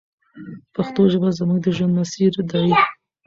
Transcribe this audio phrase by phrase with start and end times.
[0.75, 2.67] پښتو ژبه زموږ د ژوند مسیر دی.